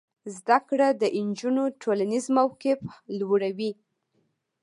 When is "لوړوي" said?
3.19-3.71